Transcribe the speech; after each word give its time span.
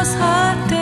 los 0.00 0.16
jardines. 0.16 0.79